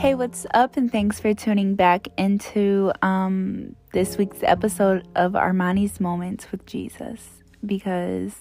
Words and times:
Hey, 0.00 0.14
what's 0.14 0.46
up? 0.54 0.78
And 0.78 0.90
thanks 0.90 1.20
for 1.20 1.34
tuning 1.34 1.74
back 1.74 2.08
into 2.16 2.90
um, 3.02 3.76
this 3.92 4.16
week's 4.16 4.42
episode 4.42 5.06
of 5.14 5.32
Armani's 5.32 6.00
Moments 6.00 6.50
with 6.50 6.64
Jesus 6.64 7.42
because 7.66 8.34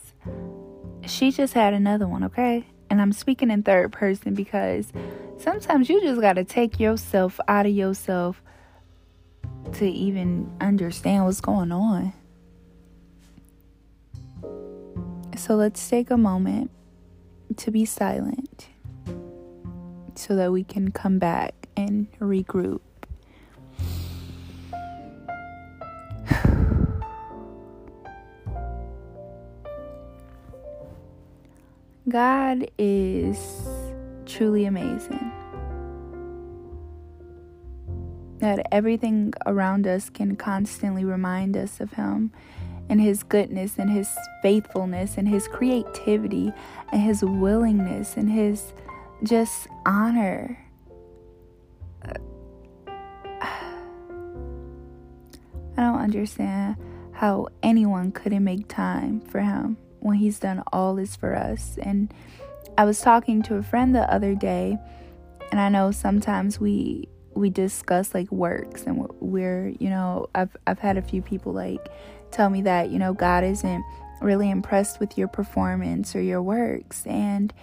she 1.05 1.31
just 1.31 1.53
had 1.55 1.73
another 1.73 2.07
one, 2.07 2.23
okay? 2.23 2.65
And 2.89 3.01
I'm 3.01 3.11
speaking 3.11 3.51
in 3.51 3.63
third 3.63 3.91
person 3.91 4.35
because 4.35 4.93
sometimes 5.37 5.89
you 5.89 5.99
just 5.99 6.21
got 6.21 6.37
to 6.37 6.45
take 6.45 6.79
yourself 6.79 7.41
out 7.49 7.65
of 7.65 7.73
yourself 7.73 8.41
to 9.73 9.85
even 9.85 10.49
understand 10.61 11.25
what's 11.25 11.41
going 11.41 11.73
on. 11.73 12.13
So 15.35 15.55
let's 15.55 15.89
take 15.89 16.09
a 16.09 16.17
moment 16.17 16.71
to 17.57 17.69
be 17.69 17.83
silent 17.83 18.48
so 20.17 20.35
that 20.35 20.51
we 20.51 20.63
can 20.63 20.91
come 20.91 21.19
back 21.19 21.53
and 21.75 22.07
regroup. 22.19 22.81
God 32.09 32.69
is 32.77 33.67
truly 34.25 34.65
amazing. 34.65 35.31
That 38.39 38.67
everything 38.71 39.33
around 39.45 39.85
us 39.85 40.09
can 40.09 40.35
constantly 40.35 41.03
remind 41.03 41.57
us 41.57 41.81
of 41.81 41.93
Him 41.93 42.31
and 42.89 43.01
His 43.01 43.23
goodness 43.23 43.77
and 43.77 43.89
His 43.89 44.09
faithfulness 44.41 45.17
and 45.17 45.27
His 45.27 45.47
creativity 45.47 46.51
and 46.91 47.01
His 47.01 47.23
willingness 47.23 48.17
and 48.17 48.31
His 48.31 48.73
just 49.23 49.67
honor. 49.85 50.57
Uh, 52.03 52.13
I 55.77 55.81
don't 55.81 55.99
understand 55.99 56.77
how 57.13 57.47
anyone 57.63 58.11
couldn't 58.11 58.43
make 58.43 58.67
time 58.67 59.21
for 59.21 59.41
him 59.41 59.77
when 59.99 60.15
he's 60.17 60.39
done 60.39 60.63
all 60.71 60.95
this 60.95 61.15
for 61.15 61.35
us. 61.35 61.77
And 61.81 62.13
I 62.77 62.85
was 62.85 63.01
talking 63.01 63.41
to 63.43 63.55
a 63.55 63.63
friend 63.63 63.93
the 63.93 64.11
other 64.11 64.35
day, 64.35 64.77
and 65.51 65.59
I 65.59 65.69
know 65.69 65.91
sometimes 65.91 66.59
we 66.59 67.07
we 67.35 67.49
discuss 67.49 68.13
like 68.13 68.29
works 68.31 68.83
and 68.83 69.07
we're, 69.19 69.69
you 69.79 69.89
know, 69.89 70.29
I've 70.35 70.55
I've 70.67 70.79
had 70.79 70.97
a 70.97 71.01
few 71.01 71.21
people 71.21 71.53
like 71.53 71.89
tell 72.31 72.49
me 72.49 72.61
that, 72.63 72.89
you 72.89 72.99
know, 72.99 73.13
God 73.13 73.43
isn't 73.43 73.83
really 74.21 74.49
impressed 74.49 74.99
with 74.99 75.17
your 75.17 75.27
performance 75.27 76.15
or 76.15 76.21
your 76.21 76.41
works. 76.41 77.05
And 77.05 77.53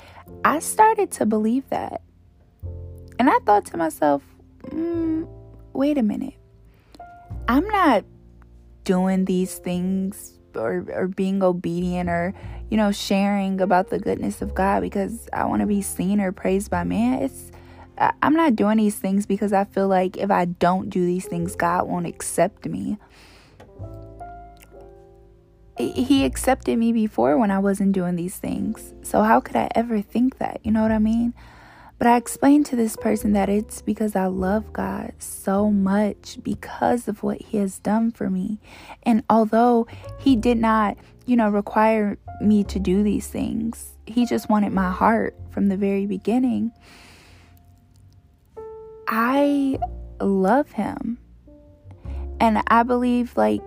I 0.45 0.59
started 0.59 1.11
to 1.13 1.27
believe 1.27 1.69
that. 1.71 2.03
And 3.19 3.31
I 3.31 3.39
thought 3.47 3.65
to 3.67 3.77
myself, 3.77 4.23
mm, 4.65 5.29
wait 5.73 5.99
a 5.99 6.03
minute. 6.03 6.35
I'm 7.49 7.67
not 7.69 8.05
doing 8.85 9.25
these 9.25 9.59
things 9.59 10.39
or, 10.55 10.85
or 10.93 11.09
being 11.09 11.43
obedient 11.43 12.09
or, 12.09 12.35
you 12.71 12.77
know, 12.77 12.93
sharing 12.93 13.61
about 13.61 13.91
the 13.91 13.99
goodness 13.99 14.43
of 14.43 14.55
God 14.55 14.81
because 14.81 15.29
I 15.33 15.45
want 15.45 15.61
to 15.61 15.67
be 15.67 15.83
seen 15.83 16.21
or 16.21 16.33
praised 16.33 16.71
by 16.71 16.85
man. 16.85 17.23
It's 17.23 17.51
I'm 17.99 18.35
not 18.35 18.57
doing 18.57 18.77
these 18.77 18.97
things 18.97 19.25
because 19.25 19.53
I 19.55 19.65
feel 19.65 19.89
like 19.89 20.19
if 20.19 20.31
I 20.31 20.45
don't 20.45 20.91
do 20.91 21.05
these 21.05 21.27
things, 21.27 21.57
God 21.57 21.89
won't 21.89 22.07
accept 22.07 22.67
me 22.67 22.99
he 25.79 26.25
accepted 26.25 26.79
me 26.79 26.93
before 26.93 27.37
when 27.37 27.51
I 27.51 27.59
wasn't 27.59 27.93
doing 27.93 28.17
these 28.17 28.37
things. 28.37 28.95
So 29.03 29.23
how 29.23 29.41
could 29.41 29.57
I 29.57 29.69
ever 29.75 30.01
think 30.01 30.39
that? 30.39 30.61
You 30.65 30.73
know 30.73 30.83
what 30.83 30.91
I 30.91 30.99
mean? 30.99 31.35
But 31.99 32.09
I 32.09 32.17
explained 32.17 32.67
to 32.67 32.77
this 32.77 32.97
person 32.97 33.33
that 33.33 33.49
it's 33.49 33.81
because 33.81 34.15
I 34.15 34.27
love 34.27 34.73
God 34.73 35.13
so 35.19 35.71
much 35.71 36.39
because 36.43 37.09
of 37.09 37.23
what 37.23 37.41
He 37.41 37.57
has 37.59 37.79
done 37.79 38.11
for 38.11 38.29
me. 38.29 38.59
And 39.03 39.23
although 39.31 39.87
He 40.19 40.37
did 40.37 40.59
not, 40.59 40.97
you 41.25 41.37
know, 41.37 41.49
require 41.49 42.19
me 42.41 42.65
to 42.65 42.79
do 42.79 43.03
these 43.03 43.29
things, 43.29 43.95
He 44.07 44.27
just 44.27 44.51
wanted 44.51 44.73
my 44.73 44.91
heart 44.91 45.35
from 45.51 45.69
the 45.69 45.77
very 45.77 46.05
beginning. 46.05 46.73
I 49.09 49.79
love 50.21 50.73
Him. 50.73 51.19
And 52.39 52.63
I 52.67 52.83
believe, 52.83 53.35
like, 53.39 53.63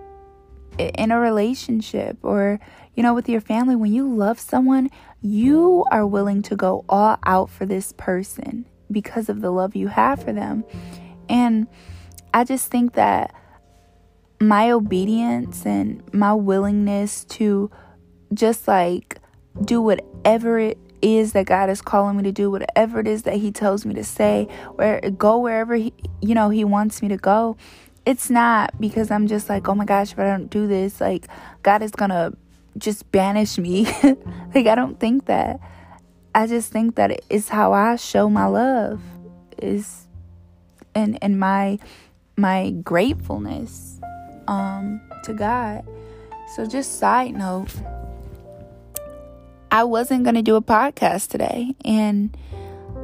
in 0.88 1.10
a 1.10 1.20
relationship 1.20 2.18
or 2.22 2.58
you 2.94 3.02
know 3.02 3.14
with 3.14 3.28
your 3.28 3.40
family 3.40 3.76
when 3.76 3.92
you 3.92 4.08
love 4.08 4.38
someone 4.38 4.90
you 5.22 5.84
are 5.90 6.06
willing 6.06 6.42
to 6.42 6.56
go 6.56 6.84
all 6.88 7.18
out 7.26 7.50
for 7.50 7.66
this 7.66 7.92
person 7.92 8.66
because 8.90 9.28
of 9.28 9.40
the 9.40 9.50
love 9.50 9.76
you 9.76 9.88
have 9.88 10.22
for 10.22 10.32
them. 10.32 10.64
And 11.28 11.66
i 12.32 12.44
just 12.44 12.70
think 12.70 12.94
that 12.94 13.34
my 14.40 14.70
obedience 14.70 15.66
and 15.66 16.02
my 16.14 16.32
willingness 16.32 17.24
to 17.26 17.70
just 18.32 18.66
like 18.66 19.18
do 19.64 19.82
whatever 19.82 20.58
it 20.58 20.78
is 21.02 21.32
that 21.32 21.46
God 21.46 21.70
is 21.70 21.80
calling 21.80 22.16
me 22.16 22.22
to 22.24 22.32
do, 22.32 22.50
whatever 22.50 23.00
it 23.00 23.06
is 23.06 23.22
that 23.22 23.36
He 23.36 23.50
tells 23.50 23.84
me 23.84 23.94
to 23.94 24.04
say, 24.04 24.48
where 24.74 25.00
go 25.16 25.38
wherever 25.38 25.74
He, 25.74 25.92
you 26.20 26.34
know, 26.34 26.50
He 26.50 26.64
wants 26.64 27.02
me 27.02 27.08
to 27.08 27.16
go 27.16 27.56
it's 28.06 28.30
not 28.30 28.78
because 28.80 29.10
I'm 29.10 29.26
just 29.26 29.48
like, 29.48 29.68
oh 29.68 29.74
my 29.74 29.84
gosh, 29.84 30.12
if 30.12 30.18
I 30.18 30.24
don't 30.24 30.48
do 30.48 30.66
this, 30.66 31.00
like 31.00 31.28
God 31.62 31.82
is 31.82 31.90
gonna 31.90 32.32
just 32.78 33.10
banish 33.12 33.58
me. 33.58 33.84
like 34.54 34.66
I 34.66 34.74
don't 34.74 34.98
think 34.98 35.26
that. 35.26 35.60
I 36.34 36.46
just 36.46 36.70
think 36.70 36.94
that 36.94 37.22
it's 37.28 37.48
how 37.48 37.72
I 37.72 37.96
show 37.96 38.30
my 38.30 38.46
love 38.46 39.02
is 39.58 40.06
and 40.94 41.18
and 41.22 41.38
my 41.38 41.78
my 42.36 42.70
gratefulness 42.70 44.00
um 44.48 45.00
to 45.24 45.34
God. 45.34 45.84
So 46.54 46.66
just 46.66 46.98
side 46.98 47.34
note, 47.34 47.70
I 49.70 49.84
wasn't 49.84 50.24
going 50.24 50.34
to 50.34 50.42
do 50.42 50.56
a 50.56 50.62
podcast 50.62 51.28
today 51.28 51.76
and 51.84 52.36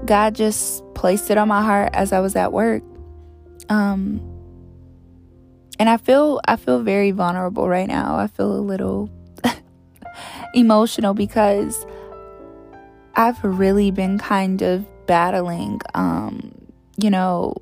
God 0.04 0.34
just 0.34 0.82
placed 0.94 1.30
it 1.30 1.38
on 1.38 1.46
my 1.46 1.62
heart 1.62 1.90
as 1.94 2.12
I 2.12 2.20
was 2.20 2.34
at 2.34 2.52
work. 2.52 2.82
Um 3.68 4.35
and 5.78 5.88
I 5.88 5.96
feel 5.96 6.40
I 6.46 6.56
feel 6.56 6.82
very 6.82 7.10
vulnerable 7.10 7.68
right 7.68 7.88
now. 7.88 8.16
I 8.16 8.26
feel 8.26 8.52
a 8.52 8.60
little 8.60 9.10
emotional 10.54 11.14
because 11.14 11.86
I've 13.14 13.42
really 13.42 13.90
been 13.90 14.18
kind 14.18 14.62
of 14.62 14.86
battling 15.06 15.80
um, 15.94 16.52
you 16.96 17.10
know, 17.10 17.54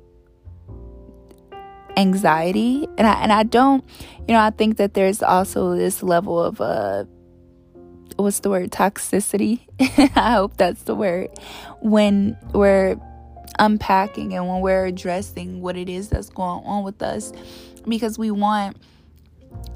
anxiety. 1.97 2.87
And 2.97 3.07
I 3.07 3.13
and 3.21 3.31
I 3.31 3.43
don't 3.43 3.83
you 4.27 4.33
know, 4.33 4.39
I 4.39 4.49
think 4.49 4.77
that 4.77 4.93
there's 4.93 5.21
also 5.21 5.75
this 5.75 6.01
level 6.01 6.41
of 6.41 6.61
uh 6.61 7.05
what's 8.15 8.39
the 8.39 8.49
word? 8.49 8.71
Toxicity. 8.71 9.61
I 10.15 10.33
hope 10.33 10.57
that's 10.57 10.83
the 10.83 10.95
word. 10.95 11.29
When 11.81 12.37
we're 12.53 12.97
unpacking 13.59 14.33
and 14.33 14.47
when 14.47 14.61
we're 14.61 14.85
addressing 14.85 15.61
what 15.61 15.77
it 15.77 15.89
is 15.89 16.09
that's 16.09 16.29
going 16.29 16.63
on 16.65 16.83
with 16.83 17.01
us 17.01 17.31
because 17.87 18.17
we 18.17 18.31
want 18.31 18.77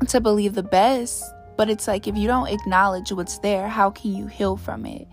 to 0.07 0.21
believe 0.21 0.55
the 0.55 0.63
best, 0.63 1.23
but 1.57 1.69
it's 1.69 1.87
like 1.87 2.07
if 2.07 2.15
you 2.17 2.27
don't 2.27 2.47
acknowledge 2.47 3.11
what's 3.11 3.39
there, 3.39 3.67
how 3.67 3.89
can 3.89 4.15
you 4.15 4.27
heal 4.27 4.57
from 4.57 4.85
it? 4.85 5.07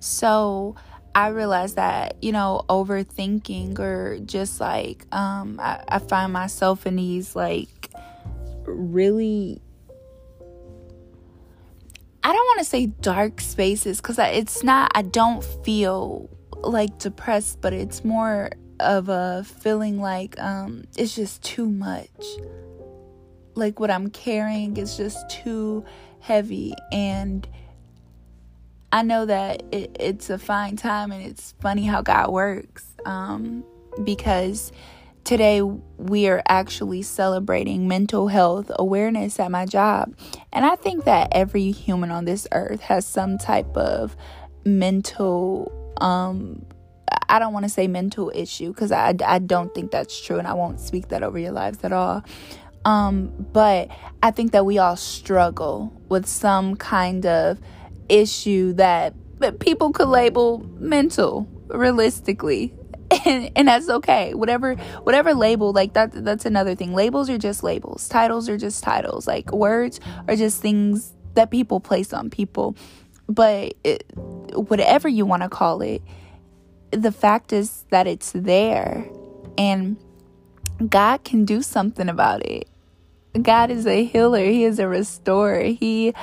So 0.00 0.76
I 1.14 1.28
realized 1.28 1.76
that, 1.76 2.16
you 2.22 2.32
know, 2.32 2.62
overthinking 2.68 3.78
or 3.78 4.18
just 4.24 4.60
like 4.60 5.06
um 5.12 5.60
I, 5.60 5.82
I 5.88 5.98
find 5.98 6.32
myself 6.32 6.86
in 6.86 6.96
these 6.96 7.36
like 7.36 7.90
really 8.64 9.60
I 12.24 12.32
don't 12.32 12.46
want 12.46 12.58
to 12.60 12.64
say 12.64 12.86
dark 12.86 13.40
spaces 13.40 14.00
because 14.00 14.18
it's 14.18 14.62
not, 14.62 14.92
I 14.94 15.02
don't 15.02 15.42
feel 15.64 16.30
like 16.58 16.98
depressed, 16.98 17.60
but 17.60 17.72
it's 17.72 18.04
more 18.04 18.50
of 18.82 19.08
a 19.08 19.44
feeling 19.44 20.00
like 20.00 20.38
um, 20.40 20.84
it's 20.96 21.14
just 21.14 21.42
too 21.42 21.68
much. 21.68 22.08
Like 23.54 23.80
what 23.80 23.90
I'm 23.90 24.10
carrying 24.10 24.76
is 24.76 24.96
just 24.96 25.28
too 25.28 25.84
heavy. 26.20 26.74
And 26.90 27.46
I 28.90 29.02
know 29.02 29.26
that 29.26 29.62
it, 29.72 29.96
it's 29.98 30.30
a 30.30 30.38
fine 30.38 30.76
time 30.76 31.12
and 31.12 31.22
it's 31.24 31.54
funny 31.60 31.84
how 31.84 32.02
God 32.02 32.30
works 32.30 32.84
um, 33.04 33.64
because 34.04 34.72
today 35.24 35.62
we 35.62 36.28
are 36.28 36.42
actually 36.48 37.02
celebrating 37.02 37.88
mental 37.88 38.28
health 38.28 38.70
awareness 38.76 39.38
at 39.38 39.50
my 39.50 39.66
job. 39.66 40.14
And 40.52 40.64
I 40.64 40.76
think 40.76 41.04
that 41.04 41.28
every 41.32 41.70
human 41.70 42.10
on 42.10 42.24
this 42.24 42.46
earth 42.52 42.80
has 42.80 43.06
some 43.06 43.38
type 43.38 43.76
of 43.76 44.16
mental 44.64 45.70
um 46.00 46.64
I 47.28 47.38
don't 47.38 47.52
want 47.52 47.64
to 47.64 47.68
say 47.68 47.86
mental 47.88 48.30
issue 48.34 48.68
because 48.68 48.92
I, 48.92 49.14
I 49.24 49.38
don't 49.38 49.74
think 49.74 49.90
that's 49.90 50.20
true 50.20 50.38
and 50.38 50.46
I 50.46 50.54
won't 50.54 50.80
speak 50.80 51.08
that 51.08 51.22
over 51.22 51.38
your 51.38 51.52
lives 51.52 51.78
at 51.82 51.92
all. 51.92 52.22
Um, 52.84 53.32
but 53.52 53.88
I 54.22 54.30
think 54.30 54.52
that 54.52 54.66
we 54.66 54.78
all 54.78 54.96
struggle 54.96 55.92
with 56.08 56.26
some 56.26 56.76
kind 56.76 57.26
of 57.26 57.60
issue 58.08 58.72
that 58.74 59.14
people 59.60 59.92
could 59.92 60.08
label 60.08 60.66
mental 60.78 61.48
realistically. 61.68 62.74
and, 63.26 63.50
and 63.56 63.68
that's 63.68 63.90
okay 63.90 64.32
whatever 64.32 64.74
whatever 65.02 65.34
label 65.34 65.74
like 65.74 65.92
that 65.92 66.12
that's 66.24 66.46
another 66.46 66.74
thing 66.74 66.94
labels 66.94 67.28
are 67.28 67.36
just 67.36 67.62
labels 67.62 68.08
titles 68.08 68.48
are 68.48 68.56
just 68.56 68.82
titles 68.82 69.26
like 69.26 69.52
words 69.52 70.00
are 70.28 70.34
just 70.34 70.62
things 70.62 71.12
that 71.34 71.50
people 71.50 71.78
place 71.78 72.14
on 72.14 72.30
people 72.30 72.74
but 73.28 73.74
it, 73.84 74.04
whatever 74.16 75.10
you 75.10 75.26
want 75.26 75.42
to 75.42 75.50
call 75.50 75.82
it 75.82 76.00
the 76.92 77.12
fact 77.12 77.52
is 77.52 77.84
that 77.90 78.06
it's 78.06 78.32
there 78.32 79.08
and 79.58 79.96
God 80.88 81.24
can 81.24 81.44
do 81.44 81.62
something 81.62 82.08
about 82.08 82.44
it. 82.46 82.68
God 83.40 83.70
is 83.70 83.86
a 83.86 84.04
healer. 84.04 84.44
He 84.44 84.64
is 84.64 84.78
a 84.78 84.86
restorer. 84.86 85.62
He 85.62 86.14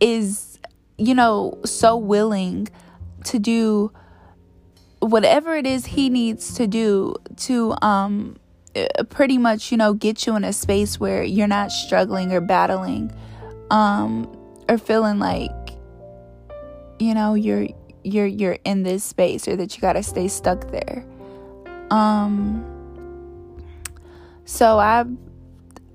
is 0.00 0.58
you 0.98 1.14
know 1.14 1.58
so 1.64 1.96
willing 1.96 2.68
to 3.24 3.38
do 3.38 3.92
whatever 5.00 5.54
it 5.54 5.66
is 5.66 5.86
he 5.86 6.08
needs 6.08 6.54
to 6.54 6.66
do 6.66 7.14
to 7.36 7.74
um 7.82 8.36
uh, 8.74 9.04
pretty 9.04 9.38
much 9.38 9.70
you 9.70 9.78
know 9.78 9.94
get 9.94 10.26
you 10.26 10.36
in 10.36 10.44
a 10.44 10.52
space 10.52 10.98
where 10.98 11.22
you're 11.22 11.46
not 11.46 11.70
struggling 11.70 12.32
or 12.32 12.40
battling 12.40 13.12
um 13.70 14.30
or 14.68 14.78
feeling 14.78 15.18
like 15.18 15.50
you 16.98 17.14
know 17.14 17.34
you're 17.34 17.68
you're 18.06 18.26
you're 18.26 18.58
in 18.64 18.82
this 18.82 19.02
space 19.04 19.48
or 19.48 19.56
that 19.56 19.74
you 19.74 19.80
got 19.80 19.94
to 19.94 20.02
stay 20.02 20.28
stuck 20.28 20.70
there 20.70 21.04
um 21.90 22.64
so 24.44 24.78
i 24.78 25.04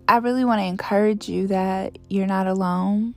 i 0.08 0.18
really 0.18 0.46
want 0.46 0.60
to 0.60 0.66
encourage 0.66 1.30
you 1.30 1.48
that 1.48 1.98
you're 2.10 2.28
not 2.28 2.48
alone 2.48 3.16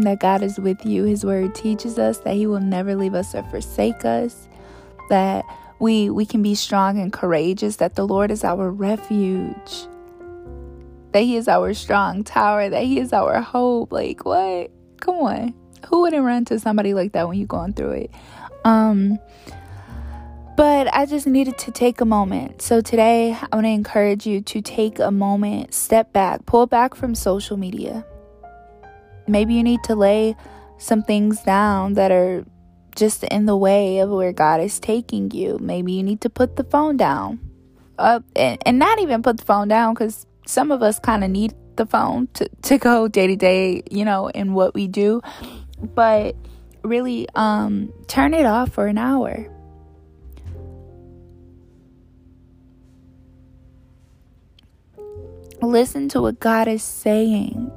that 0.00 0.20
God 0.20 0.42
is 0.42 0.58
with 0.58 0.84
you. 0.86 1.04
His 1.04 1.24
word 1.24 1.54
teaches 1.54 1.98
us 1.98 2.18
that 2.20 2.34
he 2.34 2.46
will 2.46 2.60
never 2.60 2.94
leave 2.94 3.14
us 3.14 3.34
or 3.34 3.42
forsake 3.44 4.04
us. 4.04 4.48
That 5.10 5.44
we 5.80 6.08
we 6.08 6.24
can 6.24 6.42
be 6.42 6.54
strong 6.54 6.98
and 6.98 7.12
courageous, 7.12 7.76
that 7.76 7.94
the 7.94 8.06
Lord 8.06 8.30
is 8.30 8.44
our 8.44 8.70
refuge. 8.70 9.86
That 11.12 11.20
he 11.20 11.36
is 11.36 11.46
our 11.46 11.74
strong 11.74 12.24
tower, 12.24 12.70
that 12.70 12.84
he 12.84 12.98
is 12.98 13.12
our 13.12 13.40
hope. 13.42 13.92
Like 13.92 14.24
what? 14.24 14.70
Come 15.00 15.16
on. 15.16 15.54
Who 15.86 16.02
wouldn't 16.02 16.24
run 16.24 16.44
to 16.46 16.58
somebody 16.58 16.94
like 16.94 17.12
that 17.12 17.28
when 17.28 17.38
you're 17.38 17.46
going 17.46 17.72
through 17.72 17.92
it? 17.92 18.10
Um 18.64 19.18
but 20.54 20.94
I 20.94 21.06
just 21.06 21.26
needed 21.26 21.56
to 21.58 21.70
take 21.70 22.00
a 22.02 22.04
moment. 22.04 22.60
So 22.60 22.82
today 22.82 23.32
I 23.32 23.56
want 23.56 23.64
to 23.64 23.70
encourage 23.70 24.26
you 24.26 24.42
to 24.42 24.60
take 24.60 24.98
a 24.98 25.10
moment, 25.10 25.72
step 25.72 26.12
back, 26.12 26.44
pull 26.44 26.66
back 26.66 26.94
from 26.94 27.14
social 27.14 27.56
media 27.56 28.04
Maybe 29.26 29.54
you 29.54 29.62
need 29.62 29.82
to 29.84 29.94
lay 29.94 30.36
some 30.78 31.02
things 31.02 31.40
down 31.42 31.94
that 31.94 32.10
are 32.10 32.44
just 32.94 33.24
in 33.24 33.46
the 33.46 33.56
way 33.56 33.98
of 33.98 34.10
where 34.10 34.32
God 34.32 34.60
is 34.60 34.78
taking 34.78 35.30
you. 35.30 35.58
Maybe 35.60 35.92
you 35.92 36.02
need 36.02 36.20
to 36.22 36.30
put 36.30 36.56
the 36.56 36.64
phone 36.64 36.96
down. 36.96 37.40
Uh, 37.98 38.20
and, 38.34 38.60
and 38.66 38.78
not 38.78 38.98
even 38.98 39.22
put 39.22 39.38
the 39.38 39.44
phone 39.44 39.68
down 39.68 39.94
because 39.94 40.26
some 40.46 40.72
of 40.72 40.82
us 40.82 40.98
kind 40.98 41.22
of 41.22 41.30
need 41.30 41.54
the 41.76 41.86
phone 41.86 42.28
to, 42.34 42.48
to 42.62 42.78
go 42.78 43.06
day 43.06 43.26
to 43.28 43.36
day, 43.36 43.82
you 43.90 44.04
know, 44.04 44.28
in 44.28 44.54
what 44.54 44.74
we 44.74 44.88
do. 44.88 45.22
But 45.82 46.36
really, 46.82 47.28
um, 47.34 47.92
turn 48.06 48.34
it 48.34 48.46
off 48.46 48.70
for 48.70 48.86
an 48.86 48.98
hour. 48.98 49.48
Listen 55.60 56.08
to 56.08 56.20
what 56.20 56.40
God 56.40 56.66
is 56.66 56.82
saying. 56.82 57.70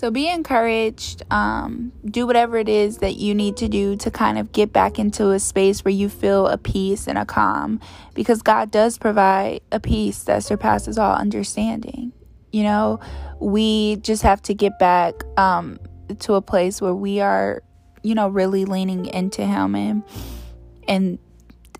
So 0.00 0.10
be 0.10 0.30
encouraged. 0.30 1.24
Um, 1.30 1.92
do 2.06 2.26
whatever 2.26 2.56
it 2.56 2.70
is 2.70 2.98
that 2.98 3.16
you 3.16 3.34
need 3.34 3.58
to 3.58 3.68
do 3.68 3.96
to 3.96 4.10
kind 4.10 4.38
of 4.38 4.50
get 4.50 4.72
back 4.72 4.98
into 4.98 5.28
a 5.32 5.38
space 5.38 5.84
where 5.84 5.92
you 5.92 6.08
feel 6.08 6.46
a 6.46 6.56
peace 6.56 7.06
and 7.06 7.18
a 7.18 7.26
calm 7.26 7.80
because 8.14 8.40
God 8.40 8.70
does 8.70 8.96
provide 8.96 9.60
a 9.70 9.78
peace 9.78 10.22
that 10.22 10.42
surpasses 10.42 10.96
all 10.96 11.14
understanding. 11.14 12.12
You 12.52 12.64
know, 12.64 13.00
we 13.40 13.96
just 13.96 14.22
have 14.22 14.42
to 14.42 14.54
get 14.54 14.78
back 14.78 15.14
um, 15.38 15.78
to 16.20 16.34
a 16.34 16.42
place 16.42 16.80
where 16.80 16.94
we 16.94 17.20
are, 17.20 17.62
you 18.02 18.14
know, 18.14 18.28
really 18.28 18.64
leaning 18.64 19.06
into 19.06 19.44
Him 19.44 19.74
and 19.74 20.02
and 20.88 21.18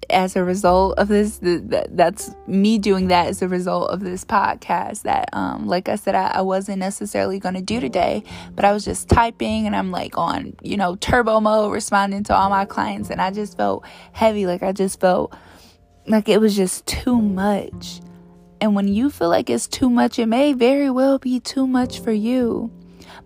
as 0.08 0.36
a 0.36 0.44
result 0.44 0.98
of 0.98 1.08
this 1.08 1.38
that, 1.38 1.88
that's 1.96 2.34
me 2.46 2.78
doing 2.78 3.08
that 3.08 3.28
as 3.28 3.42
a 3.42 3.48
result 3.48 3.90
of 3.90 4.00
this 4.00 4.24
podcast 4.24 5.02
that 5.02 5.28
um 5.32 5.66
like 5.66 5.88
i 5.88 5.94
said 5.94 6.14
i, 6.14 6.28
I 6.28 6.40
wasn't 6.42 6.78
necessarily 6.78 7.38
going 7.38 7.54
to 7.54 7.62
do 7.62 7.80
today 7.80 8.24
but 8.54 8.64
i 8.64 8.72
was 8.72 8.84
just 8.84 9.08
typing 9.08 9.66
and 9.66 9.76
i'm 9.76 9.90
like 9.90 10.18
on 10.18 10.54
you 10.62 10.76
know 10.76 10.96
turbo 10.96 11.40
mode 11.40 11.72
responding 11.72 12.24
to 12.24 12.34
all 12.34 12.50
my 12.50 12.64
clients 12.64 13.10
and 13.10 13.20
i 13.20 13.30
just 13.30 13.56
felt 13.56 13.84
heavy. 14.12 14.46
Like 14.46 14.62
i 14.62 14.72
just 14.72 15.00
felt 15.00 15.34
like 16.06 16.28
it 16.28 16.40
was 16.40 16.56
just 16.56 16.86
too 16.86 17.20
much 17.20 18.00
and 18.60 18.74
when 18.74 18.88
you 18.88 19.10
feel 19.10 19.28
like 19.28 19.50
it's 19.50 19.66
too 19.66 19.90
much 19.90 20.18
it 20.18 20.26
may 20.26 20.52
very 20.52 20.90
well 20.90 21.18
be 21.18 21.40
too 21.40 21.66
much 21.66 22.00
for 22.00 22.12
you. 22.12 22.70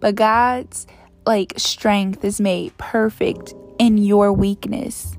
But 0.01 0.15
god's 0.15 0.87
like 1.27 1.55
strength 1.57 2.25
is 2.25 2.41
made 2.41 2.77
perfect 2.79 3.55
in 3.79 3.99
your 3.99 4.33
weakness. 4.33 5.17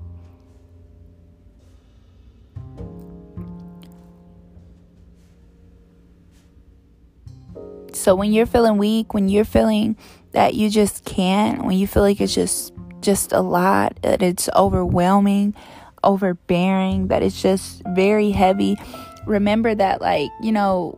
So 7.94 8.14
when 8.14 8.34
you're 8.34 8.46
feeling 8.46 8.78
weak, 8.78 9.14
when 9.14 9.30
you're 9.30 9.46
feeling 9.46 9.98
that 10.34 10.54
you 10.54 10.70
just 10.70 11.06
can't, 11.06 11.66
when 11.66 11.78
you 11.78 11.88
feel 11.88 12.04
like 12.04 12.22
it's 12.22 12.36
just 12.36 12.74
just 13.02 13.32
a 13.32 13.40
lot, 13.40 13.98
that 14.02 14.22
it's 14.22 14.50
overwhelming, 14.56 15.56
overbearing, 16.04 17.08
that 17.08 17.24
it's 17.24 17.42
just 17.42 17.82
very 17.88 18.32
heavy, 18.32 18.78
remember 19.26 19.76
that 19.76 20.02
like, 20.02 20.30
you 20.42 20.52
know, 20.52 20.98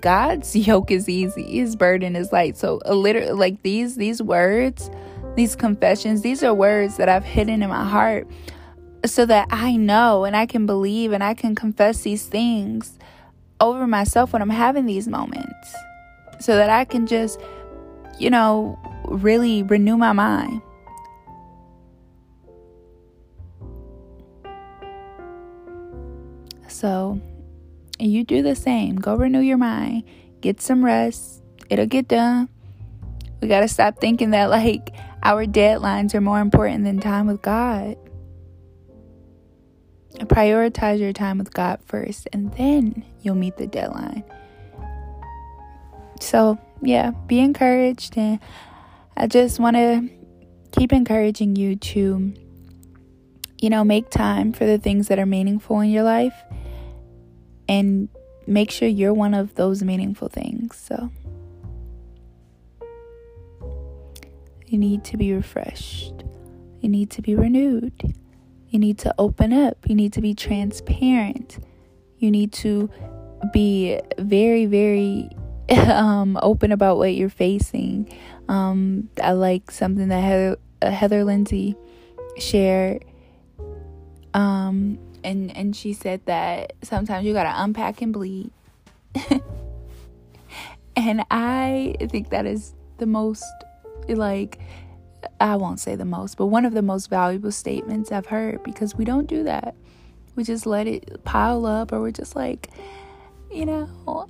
God's 0.00 0.54
yoke 0.66 0.90
is 0.90 1.08
easy, 1.08 1.58
his 1.58 1.76
burden 1.76 2.16
is 2.16 2.32
light. 2.32 2.56
So 2.56 2.80
a 2.84 2.94
little 2.94 3.36
like 3.36 3.62
these 3.62 3.96
these 3.96 4.22
words, 4.22 4.90
these 5.36 5.56
confessions, 5.56 6.22
these 6.22 6.42
are 6.42 6.54
words 6.54 6.96
that 6.96 7.08
I've 7.08 7.24
hidden 7.24 7.62
in 7.62 7.68
my 7.68 7.84
heart 7.84 8.28
so 9.06 9.24
that 9.26 9.48
I 9.50 9.76
know 9.76 10.24
and 10.24 10.36
I 10.36 10.46
can 10.46 10.66
believe 10.66 11.12
and 11.12 11.24
I 11.24 11.34
can 11.34 11.54
confess 11.54 12.02
these 12.02 12.26
things 12.26 12.98
over 13.60 13.86
myself 13.86 14.32
when 14.32 14.42
I'm 14.42 14.50
having 14.50 14.86
these 14.86 15.08
moments 15.08 15.74
so 16.40 16.56
that 16.56 16.70
I 16.70 16.84
can 16.84 17.06
just, 17.06 17.40
you 18.18 18.30
know, 18.30 18.78
really 19.04 19.62
renew 19.62 19.96
my 19.96 20.12
mind. 20.12 20.62
So, 26.68 27.20
you 28.06 28.24
do 28.24 28.42
the 28.42 28.54
same. 28.54 28.96
Go 28.96 29.16
renew 29.16 29.40
your 29.40 29.58
mind. 29.58 30.04
Get 30.40 30.60
some 30.60 30.84
rest. 30.84 31.42
It'll 31.68 31.86
get 31.86 32.08
done. 32.08 32.48
We 33.40 33.48
got 33.48 33.60
to 33.60 33.68
stop 33.68 34.00
thinking 34.00 34.30
that, 34.30 34.50
like, 34.50 34.94
our 35.22 35.46
deadlines 35.46 36.14
are 36.14 36.20
more 36.20 36.40
important 36.40 36.84
than 36.84 37.00
time 37.00 37.26
with 37.26 37.42
God. 37.42 37.96
Prioritize 40.18 40.98
your 40.98 41.12
time 41.12 41.38
with 41.38 41.52
God 41.54 41.80
first, 41.86 42.28
and 42.32 42.52
then 42.54 43.04
you'll 43.22 43.34
meet 43.34 43.56
the 43.56 43.66
deadline. 43.66 44.24
So, 46.20 46.58
yeah, 46.82 47.12
be 47.26 47.40
encouraged. 47.40 48.16
And 48.16 48.40
I 49.16 49.26
just 49.26 49.58
want 49.60 49.76
to 49.76 50.08
keep 50.72 50.92
encouraging 50.92 51.56
you 51.56 51.76
to, 51.76 52.34
you 53.58 53.70
know, 53.70 53.84
make 53.84 54.10
time 54.10 54.52
for 54.52 54.66
the 54.66 54.78
things 54.78 55.08
that 55.08 55.18
are 55.18 55.26
meaningful 55.26 55.80
in 55.80 55.90
your 55.90 56.02
life 56.02 56.34
and 57.70 58.08
make 58.48 58.68
sure 58.68 58.88
you're 58.88 59.14
one 59.14 59.32
of 59.32 59.54
those 59.54 59.82
meaningful 59.84 60.28
things. 60.28 60.76
So, 60.76 61.10
you 64.66 64.76
need 64.76 65.04
to 65.04 65.16
be 65.16 65.32
refreshed, 65.32 66.24
you 66.80 66.88
need 66.88 67.10
to 67.10 67.22
be 67.22 67.36
renewed, 67.36 67.94
you 68.68 68.78
need 68.80 68.98
to 68.98 69.14
open 69.18 69.52
up, 69.52 69.78
you 69.88 69.94
need 69.94 70.12
to 70.14 70.20
be 70.20 70.34
transparent, 70.34 71.60
you 72.18 72.32
need 72.32 72.52
to 72.54 72.90
be 73.52 74.00
very, 74.18 74.66
very 74.66 75.30
um, 75.70 76.36
open 76.42 76.72
about 76.72 76.96
what 76.96 77.14
you're 77.14 77.28
facing. 77.28 78.12
Um, 78.48 79.08
I 79.22 79.30
like 79.32 79.70
something 79.70 80.08
that 80.08 80.20
Heather, 80.20 80.56
uh, 80.82 80.90
Heather 80.90 81.22
Lindsey 81.22 81.76
shared. 82.36 83.04
Um, 84.34 84.98
and 85.24 85.54
and 85.56 85.74
she 85.74 85.92
said 85.92 86.20
that 86.26 86.72
sometimes 86.82 87.26
you 87.26 87.32
gotta 87.32 87.52
unpack 87.54 88.02
and 88.02 88.12
bleed. 88.12 88.50
and 90.96 91.24
I 91.30 91.96
think 92.08 92.30
that 92.30 92.46
is 92.46 92.74
the 92.98 93.06
most 93.06 93.44
like 94.08 94.58
I 95.40 95.56
won't 95.56 95.80
say 95.80 95.96
the 95.96 96.04
most, 96.04 96.36
but 96.36 96.46
one 96.46 96.64
of 96.64 96.72
the 96.72 96.82
most 96.82 97.10
valuable 97.10 97.52
statements 97.52 98.12
I've 98.12 98.26
heard 98.26 98.62
because 98.62 98.94
we 98.94 99.04
don't 99.04 99.26
do 99.26 99.44
that. 99.44 99.74
We 100.36 100.44
just 100.44 100.66
let 100.66 100.86
it 100.86 101.24
pile 101.24 101.66
up 101.66 101.92
or 101.92 102.00
we're 102.00 102.12
just 102.12 102.36
like, 102.36 102.70
you 103.50 103.66
know, 103.66 104.28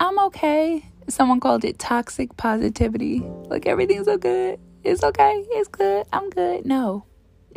I'm 0.00 0.18
okay. 0.26 0.84
Someone 1.08 1.40
called 1.40 1.64
it 1.64 1.78
toxic 1.78 2.36
positivity. 2.36 3.20
Like 3.46 3.66
everything's 3.66 4.06
so 4.06 4.16
good. 4.16 4.60
It's 4.84 5.02
okay. 5.02 5.44
It's 5.50 5.68
good. 5.68 6.06
I'm 6.12 6.30
good. 6.30 6.64
No. 6.64 7.04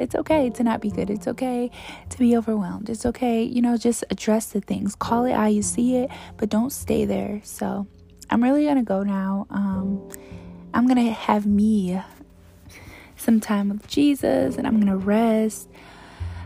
It's 0.02 0.16
okay 0.16 0.50
to 0.50 0.64
not 0.64 0.82
be 0.82 0.90
good. 0.90 1.10
It's 1.10 1.28
okay 1.28 1.72
to 2.10 2.18
be 2.18 2.36
overwhelmed. 2.36 2.90
It's 2.90 3.06
okay, 3.06 3.44
you 3.44 3.62
know, 3.62 3.78
just 3.78 4.04
address 4.10 4.48
the 4.48 4.62
things. 4.62 4.96
Call 4.96 5.26
it 5.26 5.34
how 5.34 5.46
you 5.46 5.62
see 5.62 5.98
it, 5.98 6.10
but 6.38 6.50
don't 6.50 6.72
stay 6.72 7.06
there. 7.06 7.42
So 7.44 7.88
I'm 8.30 8.44
really 8.44 8.66
gonna 8.66 8.84
go 8.84 9.04
now. 9.04 9.48
Um, 9.50 10.10
I'm 10.74 10.88
gonna 10.88 11.12
have 11.12 11.46
me 11.46 12.02
some 13.16 13.40
time 13.40 13.70
with 13.70 13.88
Jesus 13.88 14.58
and 14.58 14.66
I'm 14.66 14.80
gonna 14.80 14.98
rest. 14.98 15.70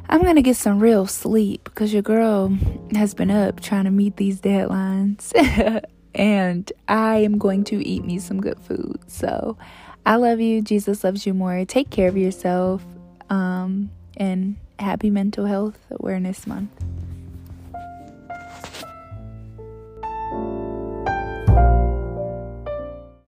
I'm 0.10 0.22
gonna 0.24 0.42
get 0.42 0.58
some 0.58 0.80
real 0.80 1.08
sleep 1.08 1.64
because 1.64 1.94
your 1.94 2.02
girl 2.02 2.50
has 2.94 3.14
been 3.14 3.32
up 3.32 3.62
trying 3.62 3.86
to 3.86 3.92
meet 3.92 4.18
these 4.18 4.42
deadlines. 4.42 5.32
and 6.16 6.72
I 6.88 7.18
am 7.18 7.38
going 7.38 7.64
to 7.66 7.86
eat 7.86 8.04
me 8.06 8.20
some 8.20 8.42
good 8.42 8.60
food. 8.60 9.00
So 9.08 9.58
I 10.06 10.16
love 10.16 10.40
you. 10.40 10.62
Jesus 10.62 11.04
loves 11.04 11.26
you 11.26 11.34
more. 11.34 11.66
Take 11.66 11.90
care 11.90 12.08
of 12.08 12.18
yourself. 12.18 12.84
Um, 13.30 13.92
and 14.18 14.56
happy 14.80 15.10
Mental 15.10 15.46
Health 15.46 15.80
Awareness 15.92 16.46
Month. 16.48 16.72